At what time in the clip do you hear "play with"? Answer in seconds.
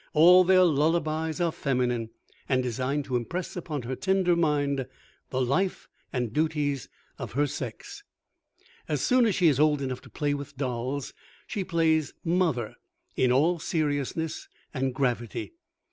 10.09-10.57